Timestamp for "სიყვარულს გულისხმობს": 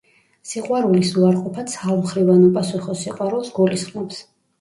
3.03-4.19